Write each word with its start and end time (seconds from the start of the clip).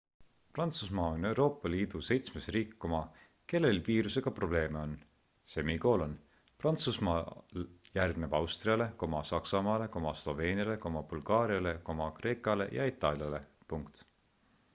prantsusmaa 0.53 1.07
on 1.15 1.25
euroopa 1.31 1.69
liidu 1.73 1.99
seitsmes 2.05 2.47
riik 2.55 2.71
kellel 3.53 3.81
viirusega 3.89 4.31
probleeme 4.39 4.79
on 4.79 6.15
prantsusmaa 6.63 7.17
järgneb 7.99 8.33
austriale 8.41 8.89
saksamaale 9.33 9.89
sloveeniale 10.23 10.79
bulgaariale 11.13 11.75
kreekale 12.21 12.67
ja 12.79 12.91
itaaliale 12.93 13.41